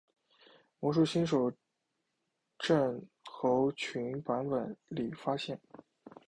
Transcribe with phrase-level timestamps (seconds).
[0.79, 1.53] 魔术新手
[2.57, 5.61] 症候群版本里发现。